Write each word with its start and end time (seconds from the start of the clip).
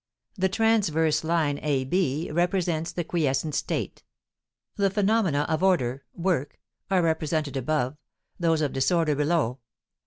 The 0.33 0.49
transverse 0.49 1.23
line 1.23 1.59
A 1.61 1.83
B 1.83 2.31
represents 2.33 2.91
the 2.91 3.03
quiescent 3.03 3.53
state; 3.53 4.01
the 4.75 4.89
phenomena 4.89 5.45
of 5.47 5.61
order 5.61 6.03
(work) 6.15 6.59
are 6.89 7.03
represented 7.03 7.55
above; 7.55 7.97
those 8.39 8.61
of 8.61 8.73
disorder 8.73 9.13
below. 9.13 9.59